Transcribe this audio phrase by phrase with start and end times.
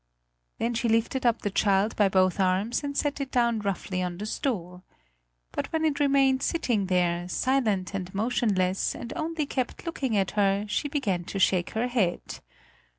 [0.57, 4.17] Then she lifted up the child by both arms and set it down roughly on
[4.17, 4.83] the stool.
[5.51, 10.65] But when it remained sitting there, silent and motionless and only kept looking at her,
[10.67, 12.39] she began to shake her head.